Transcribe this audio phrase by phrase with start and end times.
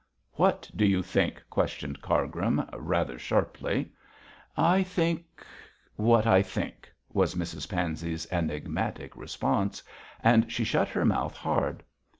[0.31, 3.91] 'What do you think?' questioned Cargrim, rather sharply.
[4.57, 5.45] 'I think
[5.95, 9.83] what I think,' was Mrs Pansey's enigmatic response;
[10.23, 11.83] and she shut her mouth hard.